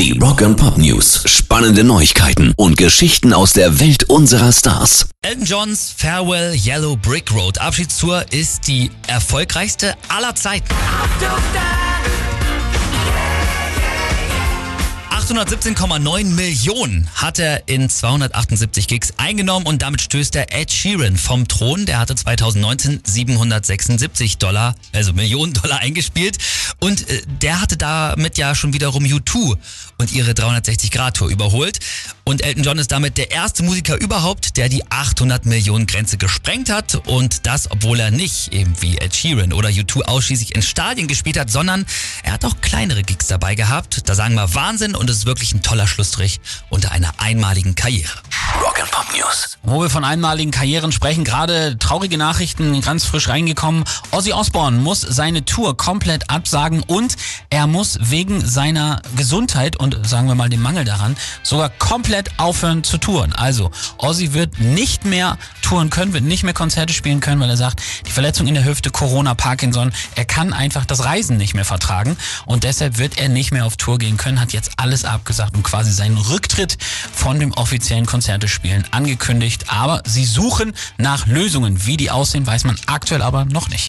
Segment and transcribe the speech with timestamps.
[0.00, 1.24] Die Rock and Pop News.
[1.26, 5.10] Spannende Neuigkeiten und Geschichten aus der Welt unserer Stars.
[5.20, 10.72] Elton Johns Farewell Yellow Brick Road Abschiedstour ist die erfolgreichste aller Zeiten.
[15.30, 21.46] 817,9 Millionen hat er in 278 Gigs eingenommen und damit stößt er Ed Sheeran vom
[21.46, 21.84] Thron.
[21.84, 26.38] Der hatte 2019 776 Dollar, also Millionen Dollar eingespielt
[26.80, 29.56] und äh, der hatte damit ja schon wiederum U2
[29.98, 31.78] und ihre 360-Grad-Tour überholt.
[32.24, 36.70] Und Elton John ist damit der erste Musiker überhaupt, der die 800 Millionen Grenze gesprengt
[36.70, 36.94] hat.
[37.06, 41.38] Und das, obwohl er nicht eben wie Ed Sheeran oder U2 ausschließlich in Stadien gespielt
[41.38, 41.84] hat, sondern
[42.22, 44.08] er hat auch kleinere Gigs dabei gehabt.
[44.08, 46.40] Da sagen wir Wahnsinn und es ist wirklich ein toller Schlussstrich
[46.70, 48.10] unter einer einmaligen Karriere.
[48.60, 49.56] Rock and Pop News.
[49.62, 53.84] Wo wir von einmaligen Karrieren sprechen, gerade traurige Nachrichten ganz frisch reingekommen.
[54.10, 57.16] Ozzy Osbourne muss seine Tour komplett absagen und
[57.48, 62.84] er muss wegen seiner Gesundheit und sagen wir mal dem Mangel daran sogar komplett aufhören
[62.84, 63.32] zu touren.
[63.32, 67.56] Also Ozzy wird nicht mehr touren können, wird nicht mehr Konzerte spielen können, weil er
[67.56, 71.64] sagt, die Verletzung in der Hüfte, Corona, Parkinson, er kann einfach das Reisen nicht mehr
[71.64, 75.54] vertragen und deshalb wird er nicht mehr auf Tour gehen können, hat jetzt alles abgesagt
[75.56, 76.76] und quasi seinen Rücktritt
[77.14, 78.06] von dem offiziellen
[78.50, 79.66] Konzertespielen angekündigt.
[79.68, 81.86] Aber sie suchen nach Lösungen.
[81.86, 83.88] Wie die aussehen, weiß man aktuell aber noch nicht.